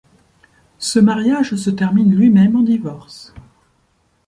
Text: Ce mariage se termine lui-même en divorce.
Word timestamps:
Ce 0.79 0.97
mariage 0.97 1.53
se 1.53 1.69
termine 1.69 2.15
lui-même 2.15 2.55
en 2.55 2.63
divorce. 2.63 3.35